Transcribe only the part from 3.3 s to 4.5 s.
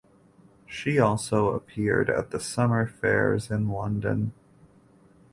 in London.